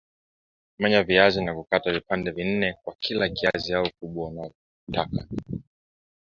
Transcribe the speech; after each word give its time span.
Menya 0.79 1.03
viazi 1.03 1.41
na 1.43 1.55
kukata 1.55 1.93
vipande 1.93 2.43
nne 2.43 2.73
kwa 2.83 2.95
kila 2.99 3.29
kiazi 3.29 3.73
au 3.73 3.85
ukubwa 3.85 4.27
unaotaka 4.27 5.27